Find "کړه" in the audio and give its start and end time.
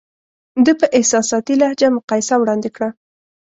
2.75-2.89